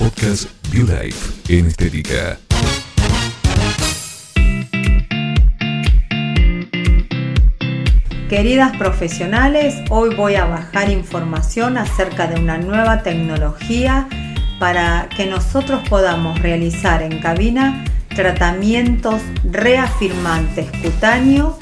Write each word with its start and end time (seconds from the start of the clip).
Podcast 0.00 0.48
BioLife 0.72 1.54
en 1.54 1.66
Estética. 1.66 2.38
Queridas 8.30 8.74
profesionales, 8.78 9.74
hoy 9.90 10.14
voy 10.14 10.36
a 10.36 10.46
bajar 10.46 10.88
información 10.88 11.76
acerca 11.76 12.26
de 12.28 12.40
una 12.40 12.56
nueva 12.56 13.02
tecnología 13.02 14.08
para 14.58 15.10
que 15.14 15.26
nosotros 15.26 15.86
podamos 15.90 16.40
realizar 16.40 17.02
en 17.02 17.18
cabina 17.18 17.84
tratamientos 18.16 19.20
reafirmantes 19.44 20.70
cutáneos 20.82 21.56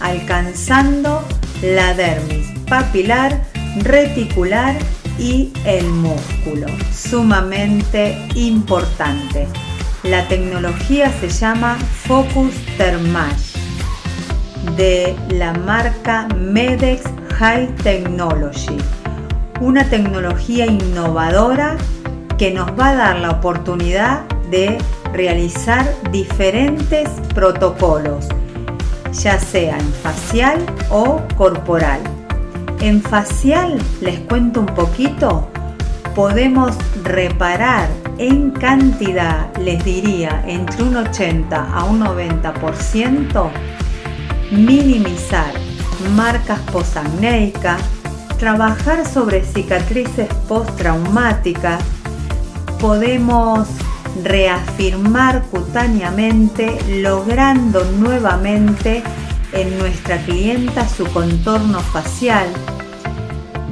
alcanzando 0.00 1.24
la 1.62 1.94
dermis 1.94 2.48
papilar, 2.68 3.40
reticular 3.84 4.74
y 5.18 5.52
el 5.64 5.88
músculo. 5.88 6.66
Sumamente 6.92 8.16
importante. 8.34 9.46
La 10.02 10.26
tecnología 10.28 11.10
se 11.20 11.28
llama 11.28 11.76
Focus 11.76 12.54
Thermage 12.76 13.58
de 14.76 15.16
la 15.30 15.52
marca 15.52 16.28
Medex 16.36 17.02
High 17.38 17.74
Technology, 17.82 18.76
una 19.60 19.84
tecnología 19.88 20.66
innovadora 20.66 21.76
que 22.38 22.50
nos 22.50 22.68
va 22.78 22.90
a 22.90 22.94
dar 22.94 23.18
la 23.20 23.30
oportunidad 23.30 24.22
de 24.50 24.78
realizar 25.12 25.86
diferentes 26.10 27.08
protocolos, 27.34 28.28
ya 29.12 29.38
sea 29.38 29.78
en 29.78 29.92
facial 29.94 30.64
o 30.90 31.20
corporal. 31.36 32.00
En 32.84 33.00
facial, 33.00 33.80
les 34.02 34.20
cuento 34.20 34.60
un 34.60 34.66
poquito, 34.66 35.48
podemos 36.14 36.76
reparar 37.02 37.88
en 38.18 38.50
cantidad, 38.50 39.56
les 39.56 39.82
diría, 39.82 40.44
entre 40.46 40.82
un 40.82 40.94
80 40.94 41.72
a 41.72 41.84
un 41.84 42.00
90% 42.04 43.48
minimizar 44.50 45.50
marcas 46.14 46.60
posacnéicas, 46.70 47.80
trabajar 48.38 49.08
sobre 49.08 49.42
cicatrices 49.42 50.28
postraumáticas, 50.46 51.82
podemos 52.78 53.66
reafirmar 54.22 55.42
cutáneamente 55.44 56.76
logrando 57.00 57.82
nuevamente 57.92 59.02
en 59.54 59.78
nuestra 59.78 60.18
clienta 60.18 60.86
su 60.86 61.06
contorno 61.06 61.80
facial. 61.80 62.46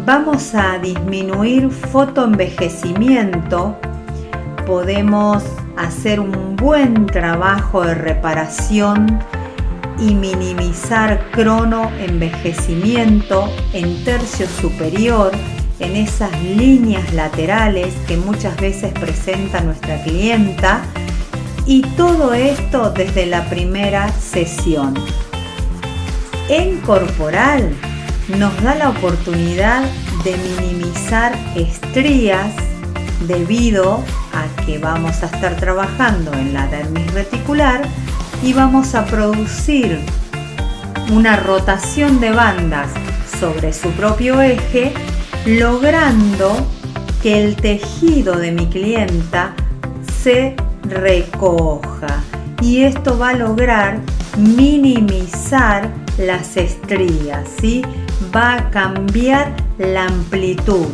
Vamos 0.04 0.52
a 0.56 0.78
disminuir 0.78 1.70
fotoenvejecimiento, 1.70 3.76
podemos 4.66 5.44
hacer 5.76 6.18
un 6.18 6.56
buen 6.56 7.06
trabajo 7.06 7.82
de 7.82 7.94
reparación 7.94 9.20
y 10.00 10.16
minimizar 10.16 11.30
crono 11.30 11.88
envejecimiento 12.00 13.48
en 13.72 14.02
tercio 14.02 14.48
superior 14.48 15.30
en 15.78 15.94
esas 15.94 16.32
líneas 16.42 17.14
laterales 17.14 17.94
que 18.08 18.16
muchas 18.16 18.56
veces 18.56 18.92
presenta 18.94 19.60
nuestra 19.60 20.02
clienta 20.02 20.82
y 21.64 21.82
todo 21.96 22.34
esto 22.34 22.90
desde 22.90 23.26
la 23.26 23.48
primera 23.48 24.10
sesión. 24.10 24.94
En 26.48 26.78
corporal 26.78 27.72
nos 28.38 28.60
da 28.62 28.74
la 28.74 28.90
oportunidad 28.90 29.82
de 30.24 30.36
minimizar 30.36 31.36
estrías 31.56 32.54
debido 33.26 34.02
a 34.32 34.64
que 34.64 34.78
vamos 34.78 35.22
a 35.22 35.26
estar 35.26 35.56
trabajando 35.56 36.32
en 36.32 36.54
la 36.54 36.66
dermis 36.66 37.12
reticular 37.12 37.82
y 38.42 38.52
vamos 38.52 38.94
a 38.94 39.04
producir 39.04 40.00
una 41.10 41.36
rotación 41.36 42.20
de 42.20 42.32
bandas 42.32 42.88
sobre 43.38 43.72
su 43.72 43.90
propio 43.90 44.40
eje, 44.40 44.92
logrando 45.46 46.66
que 47.22 47.44
el 47.44 47.56
tejido 47.56 48.36
de 48.36 48.52
mi 48.52 48.66
clienta 48.66 49.54
se 50.22 50.56
recoja. 50.84 52.22
Y 52.60 52.82
esto 52.84 53.18
va 53.18 53.30
a 53.30 53.34
lograr 53.34 53.98
minimizar 54.38 55.90
las 56.18 56.56
estrías, 56.56 57.48
¿sí? 57.60 57.82
Va 58.34 58.54
a 58.54 58.70
cambiar 58.70 59.52
la 59.78 60.06
amplitud. 60.06 60.86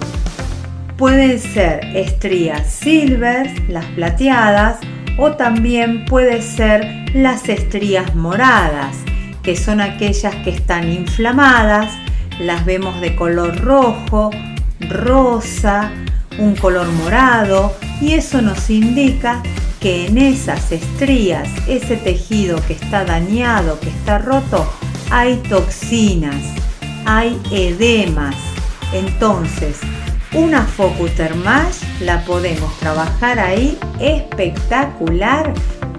Pueden 0.97 1.39
ser 1.39 1.85
estrías 1.97 2.71
silver, 2.71 3.51
las 3.69 3.85
plateadas, 3.87 4.79
o 5.17 5.33
también 5.33 6.05
puede 6.05 6.43
ser 6.43 7.07
las 7.15 7.49
estrías 7.49 8.15
moradas, 8.15 8.97
que 9.43 9.57
son 9.57 9.81
aquellas 9.81 10.35
que 10.37 10.51
están 10.51 10.91
inflamadas, 10.91 11.93
las 12.41 12.65
vemos 12.65 13.01
de 13.01 13.17
color 13.17 13.61
rojo, 13.61 14.31
rosa, 14.89 15.91
un 16.39 16.55
color 16.55 16.87
morado 16.93 17.75
y 18.01 18.15
eso 18.15 18.41
nos 18.41 18.71
indica 18.71 19.43
que 19.81 20.07
en 20.07 20.19
esas 20.19 20.73
estrías, 20.73 21.49
ese 21.69 21.97
tejido 21.97 22.61
que 22.67 22.73
está 22.73 23.05
dañado, 23.05 23.79
que 23.81 23.89
está 23.91 24.19
roto, 24.19 24.67
hay 25.11 25.37
toxinas, 25.49 26.37
hay 27.09 27.41
edemas. 27.51 28.37
Entonces, 28.93 29.81
una 30.35 30.63
Focus 30.63 31.15
Thermage 31.15 31.87
la 32.01 32.23
podemos 32.25 32.71
trabajar 32.81 33.39
ahí 33.39 33.79
espectacular 33.99 35.55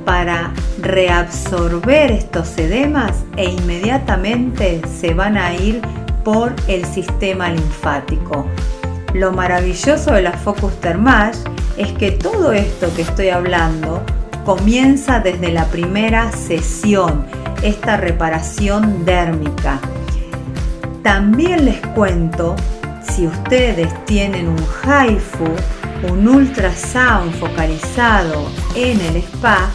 para 0.05 0.53
reabsorber 0.81 2.11
estos 2.11 2.55
edemas 2.59 3.23
e 3.37 3.45
inmediatamente 3.45 4.81
se 4.99 5.15
van 5.15 5.35
a 5.35 5.55
ir 5.55 5.81
por 6.23 6.53
el 6.67 6.85
sistema 6.85 7.49
linfático. 7.49 8.45
Lo 9.15 9.31
maravilloso 9.31 10.13
de 10.13 10.21
la 10.21 10.33
Focus 10.33 10.79
Thermage 10.79 11.39
es 11.75 11.91
que 11.93 12.11
todo 12.11 12.53
esto 12.53 12.93
que 12.95 13.01
estoy 13.01 13.29
hablando 13.29 14.03
comienza 14.45 15.19
desde 15.19 15.51
la 15.51 15.65
primera 15.65 16.31
sesión, 16.31 17.25
esta 17.63 17.97
reparación 17.97 19.05
dérmica. 19.05 19.79
También 21.09 21.65
les 21.65 21.81
cuento, 21.95 22.55
si 23.01 23.25
ustedes 23.25 23.89
tienen 24.05 24.47
un 24.47 24.59
HIFU, 24.59 25.47
un 26.07 26.27
ultrasound 26.27 27.33
focalizado 27.33 28.45
en 28.75 29.01
el 29.01 29.15
spa, 29.15 29.71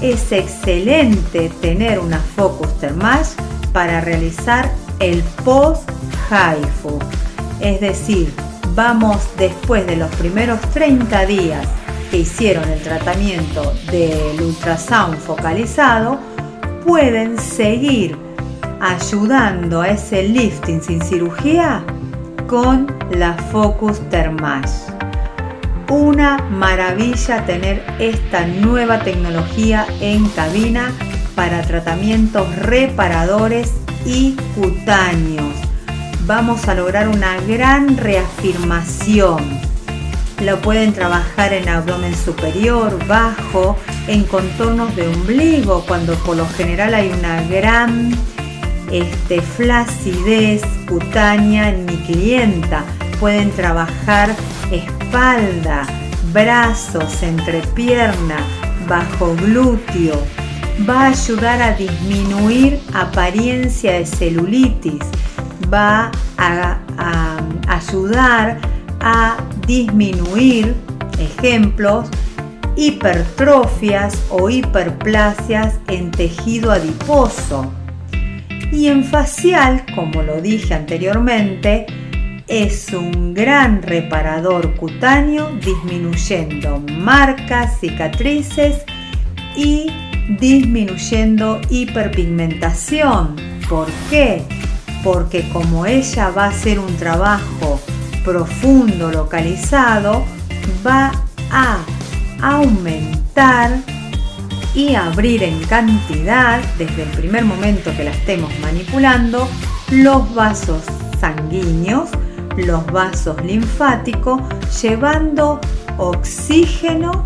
es 0.00 0.32
excelente 0.32 1.50
tener 1.60 1.98
una 1.98 2.18
Focus 2.18 2.80
Thermage 2.80 3.32
para 3.74 4.00
realizar 4.00 4.72
el 5.00 5.22
post 5.44 5.86
HIFU. 6.30 6.98
Es 7.60 7.82
decir, 7.82 8.32
vamos 8.74 9.18
después 9.36 9.86
de 9.86 9.96
los 9.96 10.08
primeros 10.16 10.58
30 10.72 11.26
días 11.26 11.68
que 12.10 12.20
hicieron 12.20 12.66
el 12.70 12.80
tratamiento 12.80 13.74
del 13.92 14.40
ultrasound 14.40 15.18
focalizado, 15.18 16.18
pueden 16.86 17.38
seguir 17.38 18.23
ayudando 18.80 19.80
a 19.80 19.88
ese 19.88 20.22
lifting 20.22 20.82
sin 20.82 21.02
cirugía 21.02 21.84
con 22.46 22.86
la 23.10 23.34
Focus 23.34 24.00
Thermage 24.10 24.94
una 25.88 26.38
maravilla 26.38 27.44
tener 27.44 27.84
esta 27.98 28.46
nueva 28.46 29.00
tecnología 29.00 29.86
en 30.00 30.28
cabina 30.30 30.92
para 31.34 31.62
tratamientos 31.62 32.54
reparadores 32.56 33.72
y 34.06 34.36
cutáneos. 34.54 35.54
Vamos 36.26 36.68
a 36.68 36.74
lograr 36.74 37.08
una 37.08 37.38
gran 37.42 37.96
reafirmación. 37.96 39.60
Lo 40.42 40.60
pueden 40.60 40.92
trabajar 40.92 41.52
en 41.52 41.68
abdomen 41.68 42.14
superior, 42.14 42.98
bajo, 43.06 43.76
en 44.08 44.24
contornos 44.24 44.94
de 44.96 45.06
ombligo, 45.08 45.84
cuando 45.86 46.14
por 46.16 46.36
lo 46.36 46.46
general 46.48 46.94
hay 46.94 47.10
una 47.10 47.42
gran 47.42 48.10
este, 48.94 49.42
flacidez 49.42 50.62
cutánea 50.88 51.70
en 51.70 51.84
mi 51.84 51.96
clienta. 52.06 52.84
Pueden 53.18 53.50
trabajar 53.50 54.34
espalda, 54.70 55.84
brazos, 56.32 57.22
entrepierna, 57.22 58.36
bajo 58.88 59.34
glúteo. 59.34 60.22
Va 60.88 61.06
a 61.06 61.08
ayudar 61.08 61.60
a 61.60 61.72
disminuir 61.72 62.80
apariencia 62.92 63.94
de 63.94 64.06
celulitis. 64.06 65.02
Va 65.72 66.12
a, 66.36 66.78
a 66.96 67.36
ayudar 67.66 68.58
a 69.00 69.36
disminuir, 69.66 70.74
ejemplos, 71.18 72.06
hipertrofias 72.76 74.22
o 74.30 74.50
hiperplasias 74.50 75.80
en 75.88 76.12
tejido 76.12 76.70
adiposo. 76.70 77.72
Y 78.74 78.88
en 78.88 79.04
facial, 79.04 79.84
como 79.94 80.22
lo 80.24 80.42
dije 80.42 80.74
anteriormente, 80.74 81.86
es 82.48 82.92
un 82.92 83.32
gran 83.32 83.82
reparador 83.82 84.74
cutáneo 84.74 85.52
disminuyendo 85.64 86.82
marcas, 86.98 87.78
cicatrices 87.78 88.82
y 89.56 89.86
disminuyendo 90.40 91.60
hiperpigmentación. 91.70 93.36
¿Por 93.68 93.86
qué? 94.10 94.42
Porque 95.04 95.48
como 95.50 95.86
ella 95.86 96.30
va 96.30 96.46
a 96.46 96.48
hacer 96.48 96.80
un 96.80 96.96
trabajo 96.96 97.80
profundo, 98.24 99.12
localizado, 99.12 100.24
va 100.84 101.12
a 101.52 101.78
aumentar 102.42 103.93
y 104.74 104.94
abrir 104.94 105.42
en 105.42 105.60
cantidad, 105.64 106.60
desde 106.78 107.02
el 107.04 107.08
primer 107.10 107.44
momento 107.44 107.92
que 107.96 108.04
la 108.04 108.10
estemos 108.10 108.50
manipulando, 108.60 109.48
los 109.90 110.34
vasos 110.34 110.82
sanguíneos, 111.20 112.10
los 112.56 112.84
vasos 112.86 113.42
linfáticos, 113.44 114.40
llevando 114.82 115.60
oxígeno, 115.96 117.24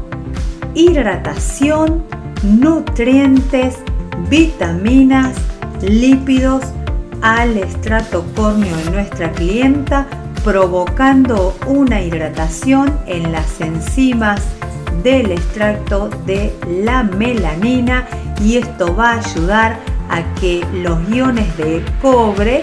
hidratación, 0.74 2.04
nutrientes, 2.42 3.76
vitaminas, 4.28 5.34
lípidos 5.82 6.64
al 7.22 7.56
estrato 7.56 8.24
córneo 8.36 8.76
de 8.76 8.90
nuestra 8.90 9.32
clienta, 9.32 10.06
provocando 10.44 11.56
una 11.66 12.00
hidratación 12.00 12.96
en 13.06 13.32
las 13.32 13.60
enzimas 13.60 14.42
del 15.02 15.32
extracto 15.32 16.08
de 16.26 16.54
la 16.66 17.02
melanina 17.02 18.06
y 18.42 18.56
esto 18.56 18.94
va 18.94 19.12
a 19.12 19.18
ayudar 19.18 19.78
a 20.08 20.22
que 20.34 20.64
los 20.72 20.98
iones 21.10 21.56
de 21.56 21.84
cobre 22.00 22.62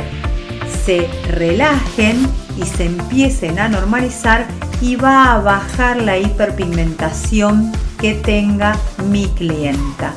se 0.85 1.07
relajen 1.29 2.27
y 2.57 2.63
se 2.63 2.85
empiecen 2.85 3.59
a 3.59 3.67
normalizar 3.67 4.45
y 4.81 4.95
va 4.95 5.33
a 5.33 5.39
bajar 5.39 6.01
la 6.01 6.17
hiperpigmentación 6.17 7.71
que 7.99 8.13
tenga 8.13 8.77
mi 9.09 9.27
clienta. 9.29 10.13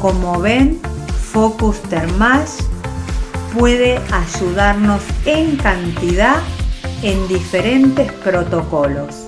Como 0.00 0.40
ven, 0.40 0.80
Focus 1.32 1.80
Thermash 1.82 2.62
puede 3.56 3.98
ayudarnos 4.12 5.02
en 5.26 5.56
cantidad 5.56 6.36
en 7.02 7.28
diferentes 7.28 8.12
protocolos. 8.12 9.26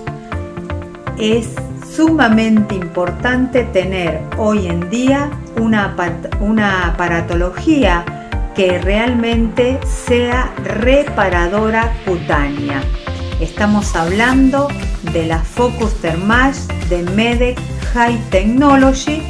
Es 1.17 1.49
sumamente 1.95 2.75
importante 2.75 3.63
tener 3.65 4.21
hoy 4.37 4.67
en 4.67 4.89
día 4.89 5.29
una, 5.59 5.95
una 6.39 6.87
aparatología 6.87 8.03
que 8.55 8.79
realmente 8.79 9.79
sea 9.85 10.51
reparadora 10.63 11.93
cutánea. 12.05 12.81
Estamos 13.39 13.95
hablando 13.95 14.67
de 15.11 15.27
la 15.27 15.39
Focus 15.39 15.93
Thermash 16.01 16.57
de 16.89 17.03
Medec 17.03 17.59
High 17.93 18.19
Technology 18.29 19.21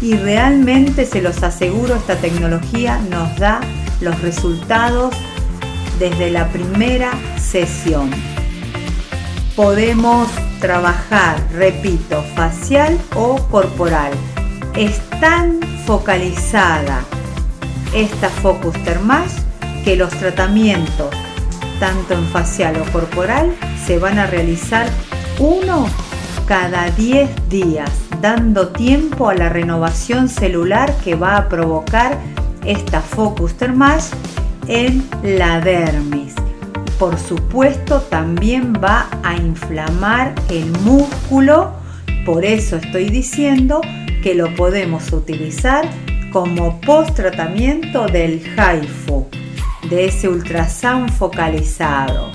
y 0.00 0.14
realmente 0.14 1.04
se 1.04 1.20
los 1.20 1.42
aseguro 1.42 1.96
esta 1.96 2.16
tecnología 2.16 3.00
nos 3.10 3.36
da 3.38 3.60
los 4.00 4.20
resultados 4.22 5.14
desde 5.98 6.30
la 6.30 6.48
primera 6.48 7.10
sesión. 7.38 8.10
Podemos 9.56 10.28
trabajar, 10.60 11.36
repito, 11.52 12.22
facial 12.34 12.98
o 13.14 13.36
corporal. 13.50 14.12
Es 14.76 15.00
tan 15.20 15.60
focalizada 15.86 17.00
esta 17.94 18.28
Focus 18.28 18.74
Thermash 18.84 19.32
que 19.84 19.96
los 19.96 20.10
tratamientos, 20.10 21.14
tanto 21.80 22.14
en 22.14 22.26
facial 22.28 22.76
o 22.80 22.92
corporal, 22.92 23.54
se 23.84 23.98
van 23.98 24.18
a 24.18 24.26
realizar 24.26 24.86
uno 25.38 25.88
cada 26.46 26.90
10 26.90 27.48
días, 27.48 27.90
dando 28.20 28.68
tiempo 28.68 29.28
a 29.28 29.34
la 29.34 29.48
renovación 29.48 30.28
celular 30.28 30.94
que 31.04 31.14
va 31.14 31.36
a 31.36 31.48
provocar 31.48 32.18
esta 32.64 33.00
Focus 33.00 33.54
Thermash 33.54 34.08
en 34.66 35.08
la 35.22 35.60
dermis 35.60 36.34
por 36.98 37.18
supuesto 37.18 38.00
también 38.02 38.72
va 38.72 39.08
a 39.22 39.36
inflamar 39.36 40.34
el 40.50 40.66
músculo, 40.80 41.72
por 42.26 42.44
eso 42.44 42.76
estoy 42.76 43.08
diciendo 43.08 43.80
que 44.22 44.34
lo 44.34 44.54
podemos 44.56 45.12
utilizar 45.12 45.88
como 46.32 46.80
post 46.80 47.14
tratamiento 47.14 48.06
del 48.06 48.42
HIFU, 48.42 49.28
de 49.88 50.06
ese 50.06 50.28
ultrasound 50.28 51.10
focalizado. 51.12 52.32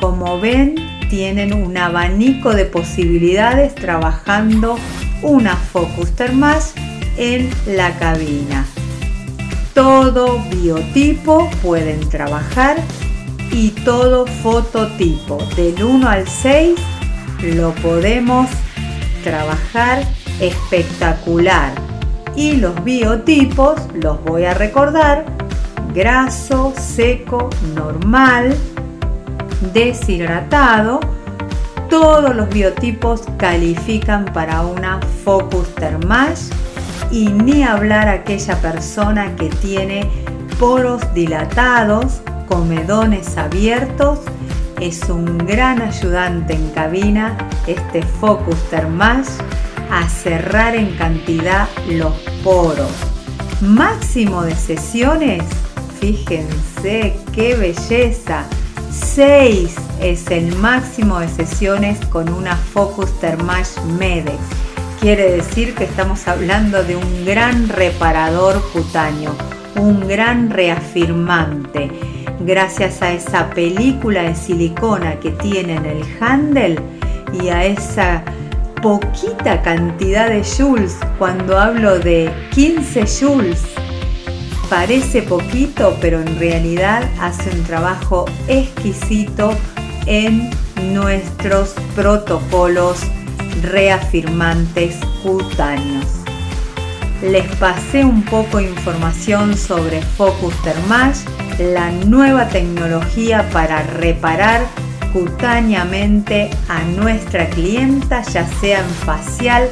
Como 0.00 0.40
ven, 0.40 0.76
tienen 1.10 1.52
un 1.52 1.76
abanico 1.76 2.54
de 2.54 2.64
posibilidades 2.64 3.74
trabajando 3.74 4.78
una 5.22 5.54
Focus 5.54 6.12
Thermash 6.12 6.72
en 7.18 7.50
la 7.66 7.96
cabina. 7.98 8.64
Todo 9.74 10.42
biotipo 10.50 11.48
pueden 11.62 12.08
trabajar 12.08 12.76
y 13.52 13.70
todo 13.84 14.26
fototipo. 14.26 15.38
Del 15.56 15.82
1 15.82 16.08
al 16.08 16.26
6 16.26 16.74
lo 17.54 17.72
podemos 17.76 18.48
trabajar 19.22 20.02
espectacular. 20.40 21.72
Y 22.34 22.56
los 22.56 22.82
biotipos 22.82 23.74
los 23.94 24.22
voy 24.24 24.44
a 24.44 24.54
recordar. 24.54 25.24
Graso, 25.94 26.72
seco, 26.78 27.50
normal, 27.74 28.56
deshidratado. 29.74 31.00
Todos 31.90 32.34
los 32.34 32.48
biotipos 32.48 33.22
califican 33.36 34.24
para 34.24 34.62
una 34.62 34.98
Focus 35.24 35.74
Thermash 35.74 36.48
y 37.10 37.28
ni 37.28 37.62
hablar 37.62 38.08
aquella 38.08 38.56
persona 38.62 39.36
que 39.36 39.50
tiene 39.50 40.08
poros 40.58 41.02
dilatados 41.12 42.22
comedones 42.52 43.38
abiertos 43.38 44.18
es 44.78 45.08
un 45.08 45.38
gran 45.38 45.80
ayudante 45.80 46.52
en 46.52 46.68
cabina 46.72 47.38
este 47.66 48.02
Focus 48.02 48.58
Thermash 48.68 49.26
a 49.90 50.06
cerrar 50.06 50.76
en 50.76 50.94
cantidad 50.96 51.66
los 51.88 52.12
poros. 52.44 52.92
Máximo 53.62 54.42
de 54.42 54.54
sesiones, 54.54 55.42
fíjense 55.98 57.16
qué 57.32 57.56
belleza. 57.56 58.44
6 58.90 59.74
es 60.02 60.30
el 60.30 60.54
máximo 60.56 61.20
de 61.20 61.28
sesiones 61.28 62.04
con 62.04 62.28
una 62.28 62.54
Focus 62.54 63.18
Thermash 63.18 63.80
Medex. 63.98 64.36
Quiere 65.00 65.30
decir 65.32 65.74
que 65.74 65.84
estamos 65.84 66.28
hablando 66.28 66.84
de 66.84 66.96
un 66.96 67.24
gran 67.24 67.70
reparador 67.70 68.62
cutáneo, 68.72 69.34
un 69.76 70.06
gran 70.06 70.50
reafirmante 70.50 72.11
gracias 72.46 73.02
a 73.02 73.12
esa 73.12 73.50
película 73.50 74.22
de 74.22 74.34
silicona 74.34 75.18
que 75.20 75.30
tiene 75.30 75.76
en 75.76 75.86
el 75.86 76.04
handle 76.20 76.76
y 77.32 77.48
a 77.48 77.64
esa 77.64 78.22
poquita 78.82 79.62
cantidad 79.62 80.28
de 80.28 80.42
joules, 80.42 80.96
cuando 81.18 81.58
hablo 81.58 81.98
de 81.98 82.32
15 82.50 83.04
joules, 83.06 83.62
parece 84.68 85.22
poquito, 85.22 85.96
pero 86.00 86.20
en 86.20 86.38
realidad 86.38 87.08
hace 87.20 87.50
un 87.50 87.62
trabajo 87.64 88.24
exquisito 88.48 89.54
en 90.06 90.50
nuestros 90.92 91.74
protocolos 91.94 92.98
reafirmantes 93.62 94.96
cutáneos. 95.22 96.06
Les 97.22 97.46
pasé 97.56 98.04
un 98.04 98.22
poco 98.24 98.60
información 98.60 99.56
sobre 99.56 100.02
Focus 100.02 100.54
Thermash 100.64 101.20
la 101.58 101.90
nueva 101.90 102.48
tecnología 102.48 103.48
para 103.52 103.82
reparar 103.82 104.62
cutáneamente 105.12 106.50
a 106.68 106.82
nuestra 106.84 107.48
clienta, 107.50 108.22
ya 108.22 108.46
sea 108.46 108.80
en 108.80 108.90
facial 109.06 109.68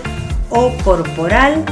o 0.50 0.72
corporal. 0.84 1.64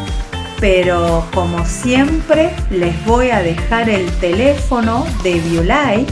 Pero 0.61 1.25
como 1.35 1.65
siempre 1.65 2.51
les 2.71 3.05
voy 3.05 3.31
a 3.31 3.43
dejar 3.43 3.89
el 3.89 4.11
teléfono 4.19 5.07
de 5.23 5.35
Violife 5.35 6.07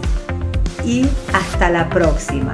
y 0.84 1.06
hasta 1.32 1.68
la 1.70 1.88
próxima. 1.90 2.52